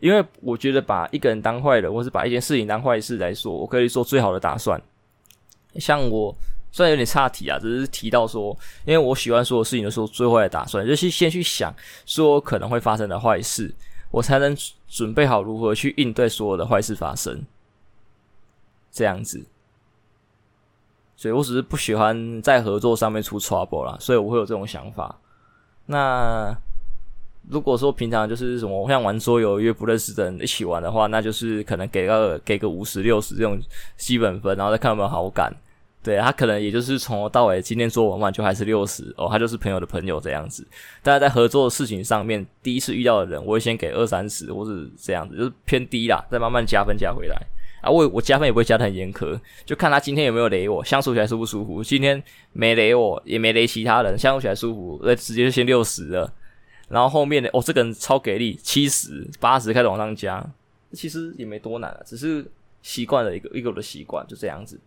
[0.00, 4.80] 因为我觉得把一个人当坏人，或是把一件事情当坏事来说，我可以做最好的打算。
[5.76, 6.34] 像我
[6.70, 13.74] 虽然有点岔题啊，只是提到说，因为我喜欢所有事情的时候最坏的打算，就是先去想说可能会发生的坏事，
[14.10, 14.56] 我才能
[14.88, 17.44] 准备好如何去应对所有的坏事发生。
[18.92, 19.44] 这样子。
[21.16, 25.18] 所以我只是不喜欢在合作上面出 trouble 啦，所以我会有这种想法。
[25.86, 26.54] 那
[27.48, 33.58] 如果说平常就是什么，我像玩桌游约不认识的人一起玩的话，那就是可能给个给个五十六十这种
[33.96, 35.54] 基本分，然后再看有没有好感。
[36.02, 40.66] 对，他可能也就是从头到尾今天做完嘛，就还是六十哦，他就是朋友的朋友这样子。
[41.02, 47.36] 大家在合作的事情上面，第一次遇到的人，我会先给二三十，或是这样子，就是偏低啦，再慢慢加分加回来。
[47.80, 51.82] 啊，我我加分也不会加的很严苛，就看他今天有没有雷我，相处起来舒不舒服。
[51.82, 56.30] 今天没雷我，也没雷其他人，相处起来舒服，那直接就先六十了。
[56.88, 60.44] 然后后面的哦，这个人超给力，七十八十开始往上加，
[60.92, 62.44] 其实也没多难啊，只是
[62.82, 64.78] 习惯了一个一个的习惯，就这样子。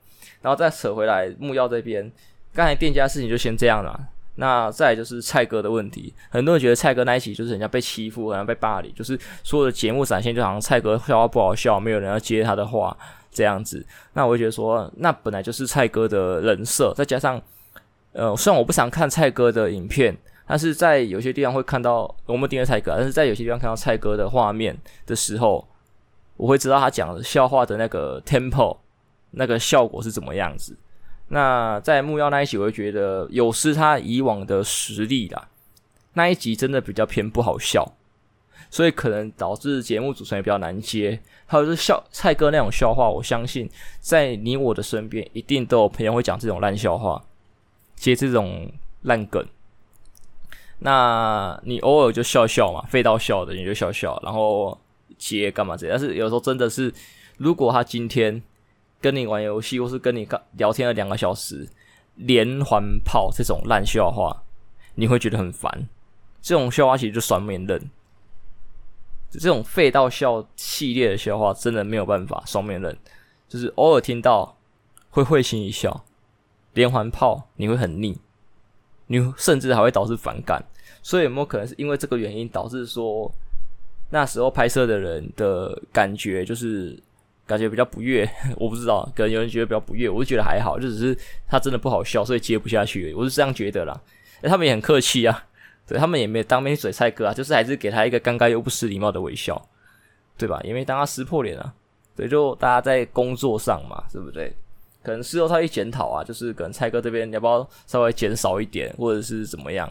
[0.42, 2.12] 然后再扯回来木曜这边，
[2.54, 4.00] 刚才店家事情就先这样了。
[4.40, 12.96] 那再就是蔡哥的问题，很多人觉得蔡哥那一期就是人家被欺负，好像被霸凌，就是所有的节目展现就好像蔡哥笑话不好笑，没有人要接他的话
[13.32, 13.84] 这样子。
[14.14, 17.42] 那我会觉得说，那本来就是蔡哥的人设，再加上，
[18.12, 20.16] 呃，虽然我不想看蔡哥的影片，
[20.48, 25.68] 但是在有些地方会看到我们订阅蔡哥，但是在有些地方看到蔡哥的画面的时候，
[26.38, 28.78] 我会知道他讲笑话的那个 tempo，
[29.32, 30.78] 那个效果是怎么样子。
[31.28, 35.50] 那在木曜那一集，我会觉得有失他以往的实力啦。
[36.14, 37.86] 那一集真的比较偏不好笑，
[38.70, 41.20] 所以可能导致节目主持人也比较难接。
[41.46, 47.22] 还有就是笑蔡哥那种笑话，我相信在你我的身边一定都有朋友会讲这种烂笑话，
[47.96, 49.46] 接这种烂梗。
[50.80, 54.80] 那你偶尔就笑笑嘛，废到笑的你就笑笑，然后
[55.18, 55.98] 接干嘛这样？
[55.98, 56.94] 但是有时候真的是，
[57.38, 58.42] 如果他今天。
[59.00, 61.70] 跟你玩游戏，或是跟你聊天了两个小时，
[62.16, 64.42] 连环炮这种烂笑话，
[64.96, 65.88] 你会觉得很烦。
[66.42, 67.92] 这种笑话其实就双面刃，
[69.30, 72.98] 这种废到笑系列的笑话，真的没有办法双面刃。
[73.48, 74.58] 就是偶尔听到
[75.12, 76.04] 会会心一笑，
[76.74, 78.20] 连环炮你会很腻，
[79.08, 80.64] 你甚至还会导致反感。
[81.02, 83.32] 所以有没有可能是因为这个原因导致说
[84.10, 86.98] 那时候拍摄的人的感觉就是？
[87.48, 91.18] 感觉比较不悦， 我不知道，可能有人觉得比较不悦，我就觉得还好，就只是
[91.48, 93.98] 他真的不好笑，所以接不下去，我是这样觉得啦。
[94.42, 95.46] 他们也很客气啊，
[95.88, 99.66] 对他们也没有当面嘴菜哥啊，就是还是给他一个尴尬又不失礼貌的微笑，
[100.38, 100.60] 对吧？
[100.66, 101.74] 也没当他撕破脸啊，
[102.18, 104.54] 对，就大家在工作上嘛，对不对？
[105.08, 109.90] 可能事后他一检讨啊，就是可能蔡哥这边要不要稍微减少一点，或者是怎么样？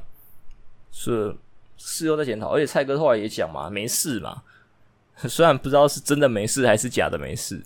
[0.93, 1.35] 是
[1.79, 4.43] 事后再检讨，而且蔡哥后来也讲嘛，没事嘛。
[5.27, 7.65] 虽然不知道是真的没事还是假的没事，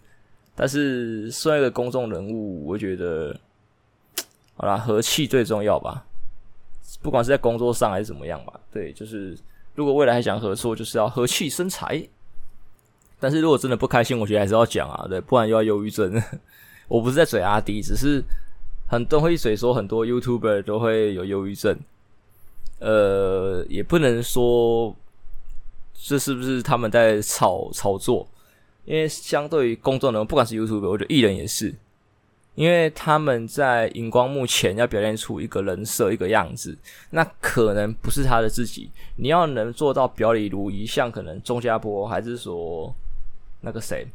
[0.55, 3.37] 但是作为一个公众人物，我觉得，
[4.55, 6.07] 好啦，和气最重要吧。
[7.03, 9.37] 不管是在工作上还是怎么样吧，对，就是
[9.75, 12.01] 如果未来还想合作，就是要和气生财。
[13.19, 16.23] 但是如果真的不开心，我觉得还是要讲啊，对，不然又要忧郁症。
[16.91, 18.21] 我不是在嘴阿迪，只是
[18.89, 21.79] 很多会嘴说很多 YouTuber 都会有忧郁症，
[22.81, 24.95] 呃，也不能说。
[26.03, 28.27] 这是不是他们在炒炒作？
[28.87, 31.75] 因为相对于公众人物，不管是 YouTuber，我觉得艺人也是，
[32.55, 36.75] 因为他们在荧光幕前要表现出一个人设、一个样子，
[37.11, 38.91] 那可能不是他的自己。
[39.17, 42.95] 你要能做到表里如一，像可能钟家波，还是说
[43.61, 44.07] 那个谁，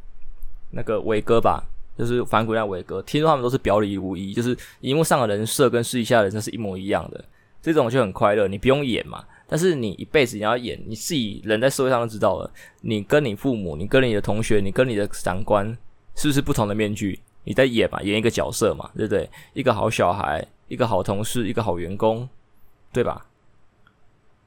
[0.72, 1.64] 那个伟哥吧，
[1.98, 7.24] 就是反骨那伟哥，听说他们都是表里如一，就是荧幕上的人设跟私底下的人设是一模一样的，
[7.62, 9.24] 这种就很快乐，你不用演嘛。
[9.48, 12.52] 但是你一辈子你要演，你自己人在社会上都知道了。
[12.82, 15.66] 你跟你父母，你跟你的同学，你跟你的长官，
[16.16, 17.20] 是不是不同的面具？
[17.44, 19.30] 你在演嘛，演一个角色嘛，对不对？
[19.54, 22.28] 一个好小孩，一个好同事，一个好员工，
[22.92, 23.28] 对吧？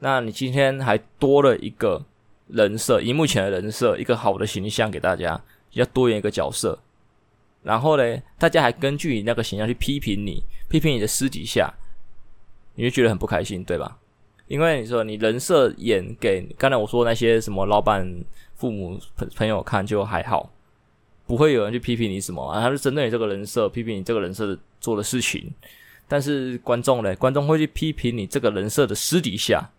[0.00, 2.04] 那你今天还多了一个
[2.48, 5.40] 人设，荧幕前的人设，一个好的形象给大家，
[5.74, 6.76] 要多演一个角色。
[7.62, 11.72] 然后呢，大家还根据你那个形象去批评你，批评你的私底下，
[12.74, 13.98] 你就觉得很不开心，对吧？
[14.46, 20.50] 因为你说你人设演给刚才我说那些什么老板、父母、朋朋友看就还好，
[21.26, 25.52] 不会有人去批评你什么啊，他是针对你这个人设批评你这个人设做的事情。
[26.06, 29.70] 但是观众呢，观众会去批评你这个人设的私底下。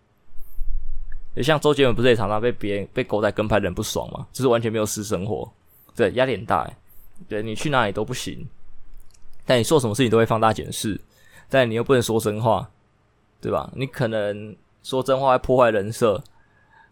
[1.34, 4.26] 也像周杰伦不是也常常被别人被狗仔跟拍的人不爽吗？
[4.32, 5.50] 就是完全没有私生活，
[5.96, 6.70] 对，压力很大。
[7.28, 8.46] 对，你去哪里都不行，
[9.46, 11.00] 但你做什么事情都会放大检视，
[11.48, 12.70] 但你又不能说真话。
[13.42, 13.72] 对吧？
[13.74, 16.22] 你可能说真话会破坏人设，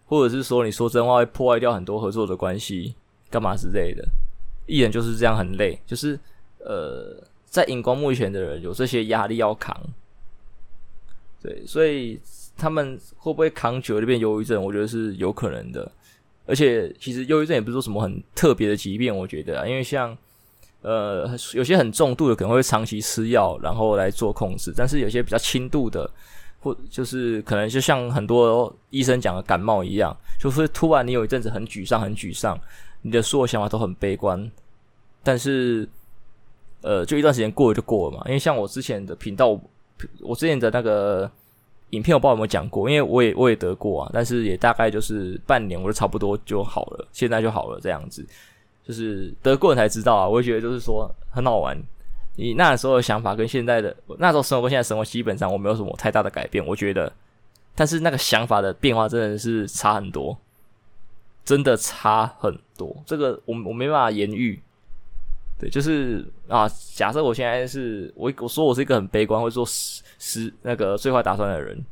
[0.07, 2.95] 或者是说你说真话会破坏掉很多合作的关系，
[3.29, 4.03] 干嘛之类的。
[4.67, 6.19] 艺人就是这样很累，就是
[6.61, 9.79] 呃，在荧光幕前的人有这些压力要扛。
[11.43, 12.19] 对，所以
[12.57, 14.65] 他们会不会扛久了就变忧郁症？
[14.65, 15.93] 我觉得是有可能的。
[16.49, 20.17] 而且其实忧郁症也不是说什么很特别的疾病，我觉得啊，因为像
[20.83, 26.11] 呃有些很重度的可能会长期吃药然后来做控制，但是有些比较轻度的。
[26.61, 32.59] 或就是可能就像很多医生讲的感冒一样，就是突然你有一阵子很沮丧，很沮丧，
[33.03, 34.51] 你的所有想法都很悲观，
[35.23, 35.89] 但是
[36.81, 38.25] 呃，就一段时间过了就过了嘛。
[38.27, 39.51] 因为像我之前的频道，
[40.21, 41.31] 我之前的那个
[41.91, 48.27] 影片，我不知道有没有讲过，因为我也我也得过啊，但是也大概就是半年，我就差不多就好了，现在就好了这样子。
[48.87, 51.79] 就是得过才知道啊，我也觉得就是说很好玩。
[52.37, 57.13] 你那时候的想法跟现在的那时候生活跟现在生活基本上我没有什么太大的改变，我觉得。
[57.75, 60.37] 但是那个想法的变化真的是差很多，
[61.45, 62.97] 真的差很多。
[63.07, 64.61] 这个我我没办法言喻。
[65.59, 71.85] 对，就是啊，假设我现在是我我说我是一个很悲观，会做十十那个最坏打算的人。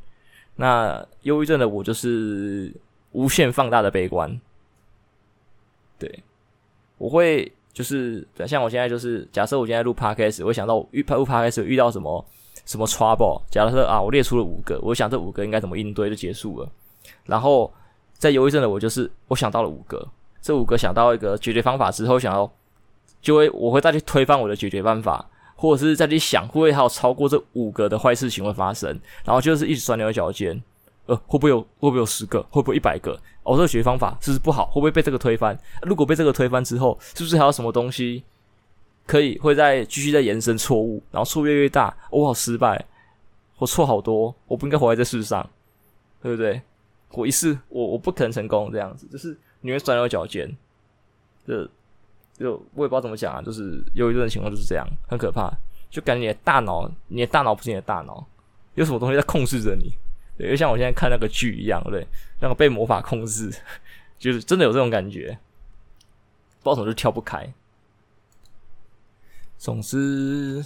[0.55, 2.73] 那忧郁症的我就是
[3.11, 4.39] 无限放大的悲观。
[5.99, 6.23] 对，
[6.97, 12.25] 我会就是像我现在就是假设我现在录 podcast，我想到我遇录 podcast 遇到什么。
[12.65, 13.41] 什么 trouble？
[13.49, 16.69] 假如说啊，我列出了五个，我想这五个应该怎么应对就结束了。
[17.23, 17.73] 然后
[18.11, 20.05] 在忧郁症的我就是我想到了五个，
[20.41, 22.51] 这五个想到一个解决方法之后，想要
[23.21, 28.89] 就会我会再去推翻我的解决办法，或者是再去想会不会还有超过这五个的坏事情会发生，
[29.25, 30.61] 然后就是一直钻牛角尖。
[31.07, 32.43] 呃，会不会有会不会有十个？
[32.49, 33.17] 会不会一百个？
[33.43, 34.65] 哦，这个解决方法是不是不好？
[34.65, 35.57] 会不会被这个推翻？
[35.83, 38.23] 如果被这个推翻之后，是不是还有什么东西？
[39.05, 42.85] 可以会再继续再延伸错误，然后错越越大，我好失败，
[43.57, 45.49] 我错好多，我不应该活在这世上，
[46.21, 46.61] 对不对？
[47.11, 50.53] 我一试，我我不可能成功，这样子就是你会钻牛角尖，
[51.47, 51.65] 就
[52.39, 55.51] 就我也不知道怎么讲啊，就是有一种情况就是这样，很可怕，
[55.89, 58.25] 就感觉你的大脑，你的大脑不是你的大脑，
[58.75, 59.91] 有什么东西在控制着你，
[60.37, 62.07] 对，就像我现在看那个剧一样，对，
[62.39, 63.51] 那个被魔法控制，
[64.19, 65.37] 就是真的有这种感觉，
[66.61, 67.51] 不知道怎么就跳不开。
[69.57, 70.63] 总之，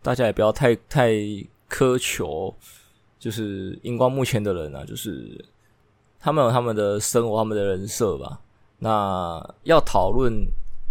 [0.00, 1.10] 大家也不要太太
[1.68, 2.54] 苛求，
[3.18, 5.44] 就是荧光幕前的人啊，就是
[6.18, 8.40] 他们有他们的生活，他们的人设吧。
[8.78, 10.34] 那要讨论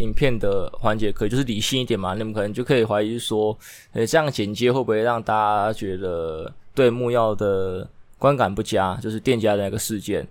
[0.01, 2.15] 影片的环节，可以就是理性一点嘛。
[2.15, 3.57] 你们可能就可以怀疑说，
[3.93, 7.87] 诶，这样剪接会不会让大家觉得对木曜的
[8.17, 8.95] 观感不佳？
[9.01, 10.27] 就是店家的那个事件。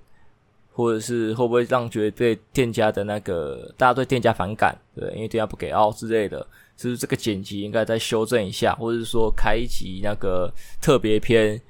[0.72, 6.38] 或者是会不会让觉得对店家的那个大家对店家反感，对，因为店家不给奥之类的，
[6.78, 11.60] 是不是这个剪辑应该再修正一下，或者是说开一集那个特别篇，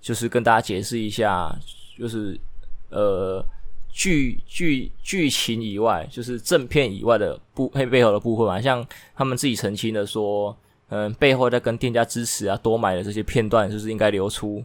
[0.00, 1.54] 就是跟大家解释一下，
[1.98, 2.38] 就是
[2.88, 3.44] 呃
[3.96, 10.54] 剧剧剧情以外，就是正片以外的部背背后的部分嘛，像他们自己澄清的说，
[10.90, 14.62] 嗯，背后在跟店家支持啊，多买的这些片段，就是应该流出，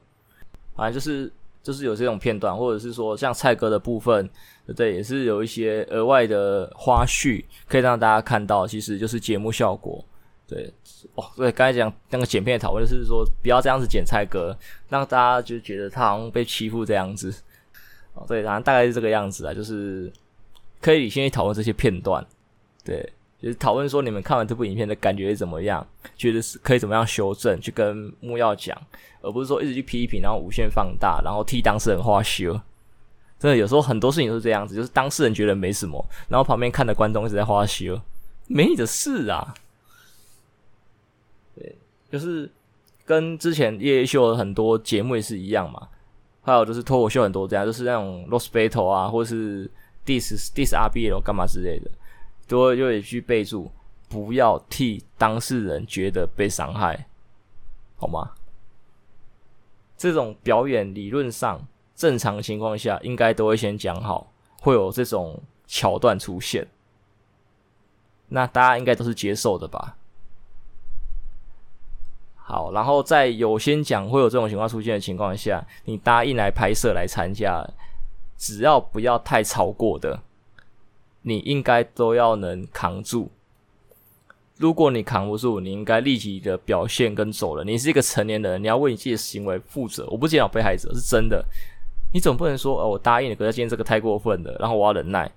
[0.76, 1.32] 反正就是。
[1.64, 4.28] 就是有这种片段，或者是说像蔡哥的部分，
[4.76, 10.04] 对，也是有一些额外的花絮可以让大家看到，其实就是节目效果。
[10.48, 10.74] 对，
[11.14, 14.58] 哦，对，刚才讲那个剪片的讨论，就是说不要这样子剪蔡哥，
[14.90, 17.32] 让大家就觉得他好像被欺负这样子。
[18.14, 20.12] 哦，对，然后大概是这个样子啊，就是
[20.80, 22.26] 可以先去讨论这些片段，
[22.84, 23.12] 对。
[23.42, 25.84] 就是讨论说你们看完这部影片的感觉是怎么样，
[26.16, 28.80] 觉得是可以怎么样修正，去跟木曜讲，
[29.24, 32.54] 而不是说一直去批评，然后无限放大，然后替当事人花羞。
[33.40, 38.00] 真的有时候很多事情都是这样子，就是当事人觉得没什么，然后旁边看的观众一直在花羞，
[38.46, 39.56] 没你的事啊。
[41.56, 41.76] 对，
[42.12, 42.48] 就是
[43.06, 45.88] 跟之前夜夜秀的很多节目也是一样嘛，
[46.42, 49.70] 还有就是脱口秀很多这样，就是那种 Roast Battle 啊，或是
[50.06, 51.92] Diss Diss RBL 干嘛之类的。
[52.48, 53.72] 多就得去备注，
[54.10, 57.08] 不要替当事人觉得被伤害，
[57.98, 58.32] 好吗？
[59.98, 66.68] 这种表演理论上正常情况下应该都会先讲好，会有这种桥段出现，
[68.28, 69.96] 那大家应该都是接受的吧？
[72.52, 77.66] 好，然后在有先讲会有这种情况出现的情况下，你答应来拍摄来参加，
[78.38, 80.20] 只要不要太超过的。
[81.22, 83.32] 你应该都要能扛住。
[84.58, 87.66] 如果你扛不住，你应该立即的表现跟走人。
[87.66, 90.06] 你是一个成年人，你要为你自己的行为负责。
[90.10, 91.46] 我不检讨被害者，是真的。
[92.14, 95.32] 你总不能说，哦，我答应了，可是今天这个太过分了，然后我要忍耐。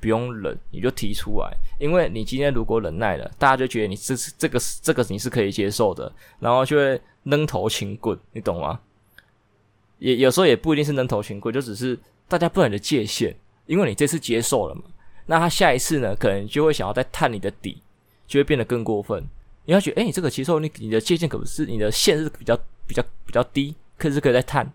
[0.00, 1.56] 不用忍，你就提出来。
[1.78, 6.10] 因为你今天如果忍耐了，大家就觉得你这是这个这个你是可以接受的，
[6.40, 8.80] 然后就会扔头轻棍，你懂吗？
[9.98, 13.36] 也有时候也不一定是扔头轻棍，就只是大家不能的界限，
[13.66, 14.82] 因为你这次接受了嘛。
[15.26, 17.82] 那他下一次呢，可能就会想要再探你的底，
[18.26, 19.26] 就会变得更过分。
[19.64, 24.72] 你要觉得，哎、你这个接受你你的界限可不是你的线是比较比较比较低，可是可以再探，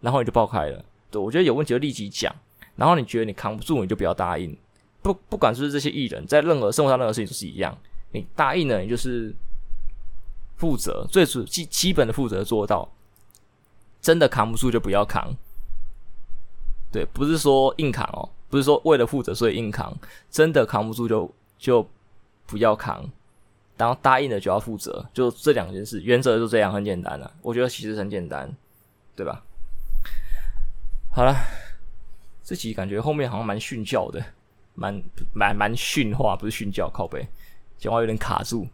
[0.00, 0.84] 然后你就爆开了。
[1.10, 2.34] 对，我觉得有问题就立即讲。
[2.76, 4.56] 然后你觉得你扛不住，你就不要答应。
[5.02, 7.76] 不不管是这些艺人，在任何生活上任何事情都是一样。
[8.12, 9.34] 你答应了，你就是
[10.56, 12.90] 负责，最主基基本的负责做到。
[14.00, 15.34] 真的扛不住就不要扛。
[16.90, 18.28] 对，不是说硬扛哦。
[18.48, 19.96] 不是说为了负责所以硬扛，
[20.28, 21.88] 真的扛不住就就
[22.46, 23.08] 不要扛，
[23.76, 27.32] 然后答应了就要负责，就这两件事，原则就这样，很简单了。
[27.42, 28.52] 我觉得其实很简单，
[29.14, 29.44] 对吧？
[31.12, 31.36] 好了，
[32.42, 34.24] 这集感觉后面好像蛮训教的，
[34.80, 35.02] 蛮
[35.34, 37.26] 蛮蛮训话，不是训教，靠背，
[37.76, 38.66] 讲话有点卡住。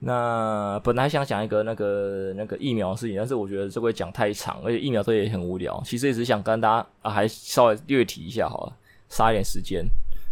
[0.00, 5.80] 那本来还想讲一个那个那个疫苗的事情，但是我觉得这会讲太长，而且疫苗这也很无聊。
[5.84, 8.76] 其实也只想跟大家啊，还稍微略提一下好了，
[9.08, 9.86] 杀一点时间。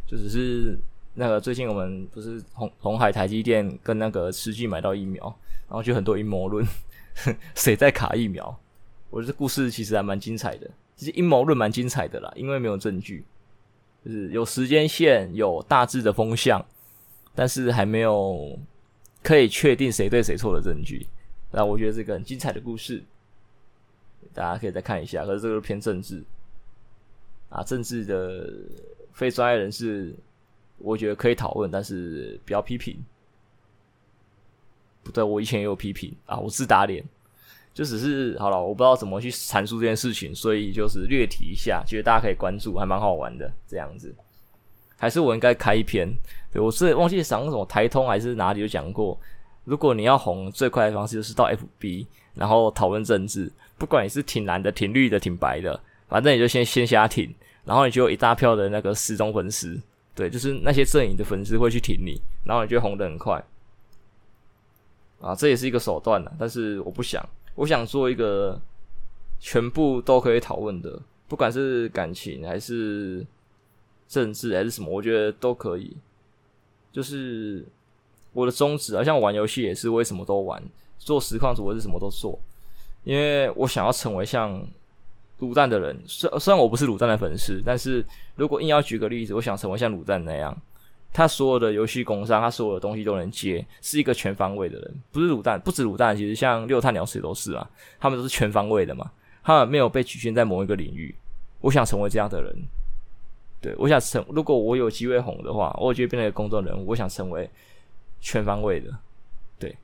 [0.08, 0.76] 就只是
[1.14, 5.24] 那个最近我们不是红红海台积电跟那个实际买到疫苗，
[5.68, 6.66] 然后就很多阴谋论，
[7.54, 8.56] 谁在卡疫苗？
[9.10, 13.24] 我觉得故事其实还蛮精彩的，其实阴谋论蛮精彩的啦，因为没有证据，
[14.06, 16.64] 就是有时间线，有大致的风向，
[17.34, 18.56] 但是还没有。
[19.22, 21.04] 可以确定谁对谁错的证据，
[21.50, 23.02] 那我觉得这个很精彩的故事，
[24.32, 25.24] 大家可以再看一下。
[25.24, 26.22] 可是这个偏政治
[27.48, 28.48] 啊，政治的
[29.12, 30.14] 非专业人士，
[30.78, 33.04] 我觉得可以讨论，但是不要批评。
[35.02, 37.04] 不对，我以前也有批评啊，我自打脸，
[37.76, 44.14] 就只是好了，我不知道怎么去阐述这件事情，所以就是略提一下，觉得大家可以关注，还蛮好玩的这样子。
[44.96, 46.08] 还是我应该开一篇？
[46.50, 49.20] 对，我是忘记讲什么台通还是哪里有讲过。
[49.64, 53.52] 如果你要红，最快的方式就是到 FB，然后讨论政治。
[53.76, 57.30] 不管你是挺蓝的、挺绿的、挺白的，反正你就先先瞎挺，
[57.66, 59.78] 然后你就有一大票的那个死忠粉丝。
[60.14, 63.44] 对，就是那些阵营的粉丝会去挺你，然后你就红的很快。
[65.20, 66.32] 啊，这也是一个手段呢。
[66.38, 67.22] 但是我不想，
[67.56, 68.60] 我想做一个
[69.40, 73.26] 全部都可以讨论的，不管是感情还是。
[74.08, 75.96] 政治还是什么，我觉得都可以。
[76.92, 77.66] 就是
[78.32, 80.62] 我的宗旨啊，像玩游戏也是，为什么都玩？
[80.96, 82.38] 做实况主播是什么都做，
[83.02, 84.64] 因为我想要成为像
[85.40, 86.00] 卤蛋的人。
[86.06, 90.56] 虽虽然我不是卤蛋的粉丝，但是如果硬要举个例子，我想成为像卤蛋那样，
[91.12, 94.94] 他所有的游戏工商，他所有的东西都能接，是一个全方位的人。
[95.10, 99.10] 不是卤蛋，不止卤蛋，其实像六探鸟也都是啊，他们都是全方位的嘛，
[99.42, 101.14] 他们没有被局限在某一个领域。
[101.60, 102.54] 我想成为这样的人。
[103.58, 106.84] 对，我想成，如果我有机会红的话，我就会变成一个公众人物。
[106.86, 107.48] 我想成为
[108.20, 108.94] 全方位的，
[109.58, 109.74] 对，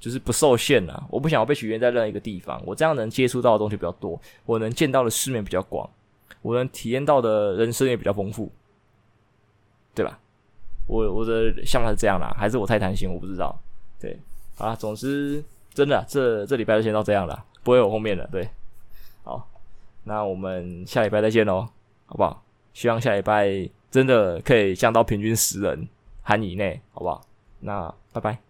[0.00, 1.06] 就是不受限啊。
[1.08, 5.88] 我不想要被局限在任何一个地方，我这样能接触到的东西比较多，我能见到的世面比较广，
[6.42, 8.50] 我能体验到的人生也比较丰富，
[9.94, 10.18] 对吧？
[10.86, 13.12] 我我的想法是这样啦，还是我太贪心？
[13.12, 13.58] 我不知道。
[14.00, 14.18] 对，
[14.56, 18.26] 好啦，总之真的，这这礼拜就先到这样了，不会有后面的。
[18.30, 18.48] 对，
[19.22, 19.48] 好，
[20.04, 21.66] 那我们下礼拜再见喽，
[22.06, 22.42] 好不好？
[22.74, 25.88] 希望下礼拜真的可以降到平均十人
[26.22, 27.22] 含以内，好不好？
[27.60, 28.43] 那拜拜。